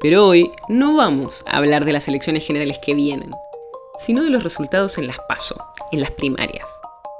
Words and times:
Pero 0.00 0.26
hoy 0.26 0.50
no 0.68 0.94
vamos 0.94 1.42
a 1.46 1.56
hablar 1.56 1.84
de 1.84 1.92
las 1.92 2.06
elecciones 2.06 2.46
generales 2.46 2.78
que 2.84 2.94
vienen, 2.94 3.30
sino 3.98 4.22
de 4.22 4.30
los 4.30 4.42
resultados 4.42 4.98
en 4.98 5.06
las 5.06 5.18
PASO, 5.28 5.56
en 5.90 6.00
las 6.00 6.10
primarias. 6.10 6.68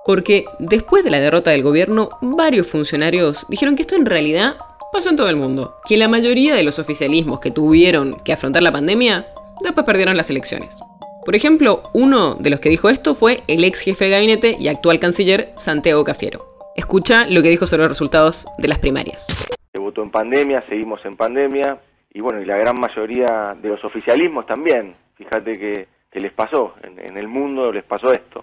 Porque 0.05 0.45
después 0.59 1.03
de 1.03 1.11
la 1.11 1.19
derrota 1.19 1.51
del 1.51 1.63
gobierno, 1.63 2.11
varios 2.21 2.67
funcionarios 2.67 3.47
dijeron 3.49 3.77
que 3.77 3.83
esto 3.83 3.97
en 3.97 4.07
realidad 4.07 4.57
pasó 4.93 5.09
en 5.09 5.17
todo 5.17 5.31
el 5.31 5.37
mundo, 5.37 5.77
que 5.89 5.97
la 5.97 6.09
mayoría 6.09 6.55
de 6.55 6.63
los 6.63 6.79
oficialismos 6.79 7.41
que 7.41 7.51
tuvieron 7.51 8.21
que 8.25 8.33
afrontar 8.33 8.63
la 8.63 8.73
pandemia, 8.73 9.27
después 9.63 9.87
perdieron 9.87 10.17
las 10.17 10.31
elecciones. 10.31 10.77
Por 11.25 11.35
ejemplo, 11.35 11.83
uno 11.93 12.37
de 12.37 12.51
los 12.51 12.61
que 12.61 12.69
dijo 12.69 12.89
esto 12.89 13.15
fue 13.15 13.41
el 13.49 13.65
ex 13.65 13.81
jefe 13.81 14.05
de 14.05 14.11
gabinete 14.11 14.57
y 14.61 14.69
actual 14.69 15.01
canciller 15.01 15.53
Santiago 15.57 16.05
Cafiero. 16.05 16.47
Escucha 16.77 17.27
lo 17.27 17.43
que 17.43 17.49
dijo 17.49 17.67
sobre 17.67 17.83
los 17.83 17.89
resultados 17.89 18.47
de 18.59 18.69
las 18.69 18.79
primarias. 18.79 19.27
Se 19.73 19.81
votó 19.81 20.03
en 20.03 20.11
pandemia, 20.11 20.63
seguimos 20.69 21.05
en 21.05 21.17
pandemia, 21.17 21.81
y 22.17 22.21
bueno, 22.23 22.41
y 22.41 22.47
la 22.47 22.57
gran 22.57 22.81
mayoría 22.81 23.55
de 23.61 23.69
los 23.69 23.85
oficialismos 23.85 24.47
también. 24.47 24.97
Fíjate 25.17 25.59
que, 25.59 25.87
les 26.19 26.33
pasó, 26.33 26.73
en, 26.83 27.15
el 27.15 27.29
mundo 27.29 27.71
les 27.71 27.85
pasó 27.85 28.11
esto. 28.11 28.43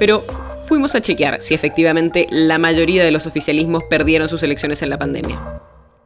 Pero 0.00 0.22
fuimos 0.66 0.96
a 0.96 1.00
chequear 1.00 1.40
si 1.40 1.54
efectivamente 1.54 2.26
la 2.28 2.58
mayoría 2.58 3.04
de 3.04 3.12
los 3.12 3.28
oficialismos 3.28 3.84
perdieron 3.84 4.28
sus 4.28 4.42
elecciones 4.42 4.82
en 4.82 4.90
la 4.90 4.98
pandemia. 4.98 5.38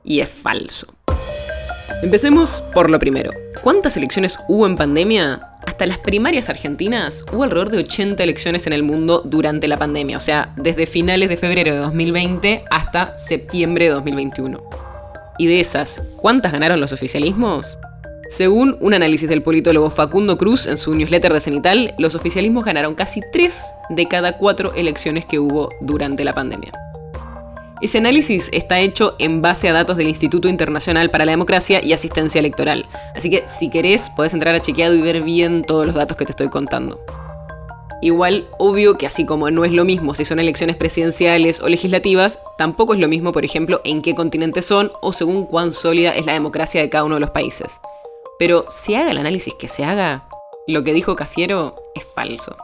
Y 0.04 0.20
es 0.20 0.30
falso. 0.30 0.92
Empecemos 2.02 2.60
por 2.74 2.90
lo 2.90 2.98
primero. 2.98 3.30
¿Cuántas 3.62 3.96
elecciones 3.96 4.38
hubo 4.48 4.66
en 4.66 4.76
pandemia? 4.76 5.40
Hasta 5.66 5.86
las 5.86 5.96
primarias 5.96 6.50
argentinas 6.50 7.24
hubo 7.32 7.44
alrededor 7.44 7.70
de 7.70 7.78
80 7.78 8.22
elecciones 8.22 8.66
en 8.66 8.74
el 8.74 8.82
mundo 8.82 9.22
durante 9.24 9.66
la 9.66 9.78
pandemia, 9.78 10.18
o 10.18 10.20
sea, 10.20 10.52
desde 10.56 10.84
finales 10.84 11.30
de 11.30 11.38
febrero 11.38 11.72
de 11.72 11.78
2020 11.78 12.64
hasta 12.70 13.16
septiembre 13.16 13.86
de 13.86 13.92
2021. 13.92 14.91
Y 15.42 15.46
de 15.46 15.58
esas, 15.58 16.00
¿cuántas 16.18 16.52
ganaron 16.52 16.78
los 16.78 16.92
oficialismos? 16.92 17.76
Según 18.30 18.76
un 18.78 18.94
análisis 18.94 19.28
del 19.28 19.42
politólogo 19.42 19.90
Facundo 19.90 20.38
Cruz 20.38 20.66
en 20.66 20.76
su 20.76 20.94
newsletter 20.94 21.32
de 21.32 21.40
Cenital, 21.40 21.94
los 21.98 22.14
oficialismos 22.14 22.64
ganaron 22.64 22.94
casi 22.94 23.22
3 23.32 23.60
de 23.90 24.06
cada 24.06 24.38
4 24.38 24.74
elecciones 24.74 25.26
que 25.26 25.40
hubo 25.40 25.70
durante 25.80 26.24
la 26.24 26.32
pandemia. 26.32 26.70
Ese 27.80 27.98
análisis 27.98 28.50
está 28.52 28.78
hecho 28.78 29.16
en 29.18 29.42
base 29.42 29.68
a 29.68 29.72
datos 29.72 29.96
del 29.96 30.06
Instituto 30.06 30.46
Internacional 30.46 31.10
para 31.10 31.24
la 31.24 31.32
Democracia 31.32 31.84
y 31.84 31.92
Asistencia 31.92 32.38
Electoral. 32.38 32.86
Así 33.16 33.28
que 33.28 33.42
si 33.48 33.68
querés, 33.68 34.10
podés 34.10 34.34
entrar 34.34 34.54
a 34.54 34.60
chequeado 34.60 34.94
y 34.94 35.02
ver 35.02 35.22
bien 35.22 35.64
todos 35.64 35.86
los 35.86 35.96
datos 35.96 36.16
que 36.16 36.24
te 36.24 36.30
estoy 36.30 36.50
contando. 36.50 37.00
Igual, 38.02 38.48
obvio 38.58 38.98
que 38.98 39.06
así 39.06 39.24
como 39.24 39.50
no 39.52 39.64
es 39.64 39.70
lo 39.70 39.84
mismo 39.84 40.16
si 40.16 40.24
son 40.24 40.40
elecciones 40.40 40.74
presidenciales 40.74 41.60
o 41.60 41.68
legislativas, 41.68 42.40
tampoco 42.58 42.94
es 42.94 43.00
lo 43.00 43.06
mismo, 43.06 43.30
por 43.30 43.44
ejemplo, 43.44 43.80
en 43.84 44.02
qué 44.02 44.16
continente 44.16 44.60
son 44.60 44.90
o 45.00 45.12
según 45.12 45.46
cuán 45.46 45.72
sólida 45.72 46.10
es 46.10 46.26
la 46.26 46.32
democracia 46.32 46.80
de 46.80 46.90
cada 46.90 47.04
uno 47.04 47.14
de 47.14 47.20
los 47.20 47.30
países. 47.30 47.80
Pero 48.40 48.66
si 48.68 48.96
haga 48.96 49.12
el 49.12 49.18
análisis 49.18 49.54
que 49.54 49.68
se 49.68 49.84
haga, 49.84 50.28
lo 50.66 50.82
que 50.82 50.92
dijo 50.92 51.14
Cafiero 51.14 51.76
es 51.94 52.02
falso. 52.12 52.56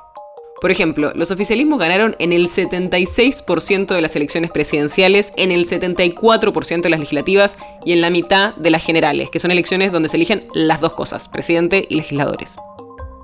Por 0.61 0.73
ejemplo, 0.73 1.13
los 1.15 1.31
oficialismos 1.31 1.79
ganaron 1.79 2.17
en 2.19 2.33
el 2.33 2.49
76% 2.49 3.95
de 3.95 4.03
las 4.03 4.17
elecciones 4.17 4.51
presidenciales, 4.51 5.33
en 5.37 5.53
el 5.53 5.67
74% 5.67 6.81
de 6.81 6.91
las 6.91 6.99
legislativas 6.99 7.57
y 7.85 7.93
en 7.93 8.01
la 8.01 8.11
mitad 8.11 8.57
de 8.57 8.71
las 8.71 8.85
generales, 8.85 9.31
que 9.31 9.39
son 9.39 9.53
elecciones 9.53 9.93
donde 9.93 10.09
se 10.09 10.17
eligen 10.17 10.49
las 10.53 10.81
dos 10.81 10.95
cosas, 10.95 11.29
presidente 11.29 11.87
y 11.89 11.95
legisladores. 11.95 12.57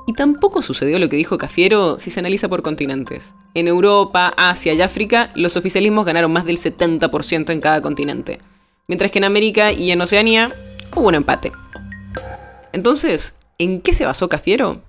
Y 0.06 0.12
tampoco 0.12 0.60
sucedió 0.62 0.98
lo 0.98 1.08
que 1.08 1.16
dijo 1.16 1.38
Cafiero 1.38 1.98
si 1.98 2.10
se 2.10 2.20
analiza 2.20 2.48
por 2.48 2.62
continentes. 2.62 3.34
En 3.54 3.68
Europa, 3.68 4.34
Asia 4.36 4.74
y 4.74 4.82
África, 4.82 5.30
los 5.34 5.56
oficialismos 5.56 6.04
ganaron 6.04 6.32
más 6.32 6.44
del 6.44 6.58
70% 6.58 7.50
en 7.50 7.60
cada 7.60 7.80
continente, 7.80 8.38
mientras 8.86 9.10
que 9.10 9.18
en 9.18 9.24
América 9.24 9.72
y 9.72 9.90
en 9.90 10.00
Oceanía 10.00 10.54
hubo 10.94 11.08
un 11.08 11.14
empate. 11.14 11.52
Entonces, 12.72 13.34
¿en 13.58 13.80
qué 13.80 13.92
se 13.92 14.04
basó 14.04 14.28
Cafiero? 14.28 14.82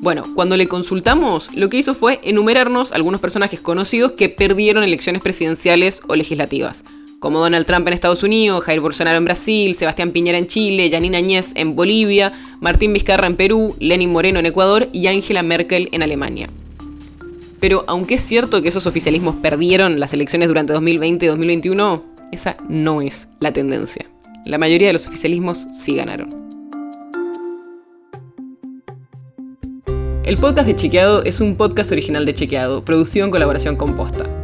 Bueno, 0.00 0.24
cuando 0.34 0.58
le 0.58 0.68
consultamos, 0.68 1.54
lo 1.54 1.70
que 1.70 1.78
hizo 1.78 1.94
fue 1.94 2.20
enumerarnos 2.24 2.92
algunos 2.92 3.22
personajes 3.22 3.62
conocidos 3.62 4.12
que 4.12 4.28
perdieron 4.28 4.84
elecciones 4.84 5.22
presidenciales 5.22 6.02
o 6.08 6.14
legislativas, 6.14 6.84
como 7.24 7.38
Donald 7.38 7.64
Trump 7.64 7.88
en 7.88 7.94
Estados 7.94 8.22
Unidos, 8.22 8.62
Jair 8.64 8.80
Bolsonaro 8.80 9.16
en 9.16 9.24
Brasil, 9.24 9.74
Sebastián 9.74 10.10
Piñera 10.10 10.36
en 10.36 10.46
Chile, 10.46 10.90
Janine 10.92 11.16
Añez 11.16 11.52
en 11.54 11.74
Bolivia, 11.74 12.34
Martín 12.60 12.92
Vizcarra 12.92 13.26
en 13.26 13.36
Perú, 13.36 13.74
Lenin 13.80 14.10
Moreno 14.10 14.40
en 14.40 14.44
Ecuador 14.44 14.90
y 14.92 15.06
Angela 15.06 15.42
Merkel 15.42 15.88
en 15.92 16.02
Alemania. 16.02 16.50
Pero 17.60 17.82
aunque 17.86 18.16
es 18.16 18.20
cierto 18.20 18.60
que 18.60 18.68
esos 18.68 18.86
oficialismos 18.86 19.36
perdieron 19.36 20.00
las 20.00 20.12
elecciones 20.12 20.48
durante 20.48 20.74
2020 20.74 21.24
y 21.24 21.28
2021, 21.28 22.04
esa 22.30 22.58
no 22.68 23.00
es 23.00 23.26
la 23.40 23.54
tendencia. 23.54 24.04
La 24.44 24.58
mayoría 24.58 24.88
de 24.88 24.92
los 24.92 25.06
oficialismos 25.06 25.66
sí 25.78 25.96
ganaron. 25.96 26.28
El 30.24 30.36
podcast 30.36 30.66
de 30.66 30.76
Chequeado 30.76 31.24
es 31.24 31.40
un 31.40 31.56
podcast 31.56 31.90
original 31.90 32.26
de 32.26 32.34
Chequeado, 32.34 32.84
producido 32.84 33.24
en 33.24 33.30
colaboración 33.30 33.76
con 33.76 33.96
Posta. 33.96 34.43